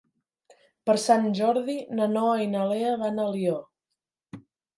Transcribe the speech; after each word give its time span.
Per 0.89 0.95
Sant 1.03 1.27
Jordi 1.39 1.75
na 1.99 2.07
Noa 2.15 2.33
i 2.47 2.49
na 2.55 2.65
Lea 2.73 2.95
van 3.03 3.21
a 3.21 3.27
Alió. 3.33 3.61